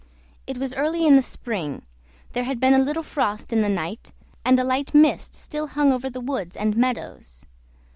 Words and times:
It 0.47 0.57
was 0.57 0.73
early 0.73 1.05
in 1.05 1.15
the 1.15 1.21
spring; 1.21 1.85
there 2.33 2.43
had 2.45 2.59
been 2.59 2.73
a 2.73 2.79
little 2.79 3.03
frost 3.03 3.53
in 3.53 3.61
the 3.61 3.69
night, 3.69 4.11
and 4.43 4.59
a 4.59 4.63
light 4.63 4.95
mist 4.95 5.35
still 5.35 5.67
hung 5.67 5.93
over 5.93 6.09
the 6.09 6.19
woods 6.21 6.57
and 6.57 6.75
meadows. 6.75 7.45